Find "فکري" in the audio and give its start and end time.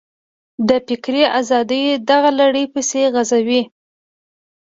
0.87-1.23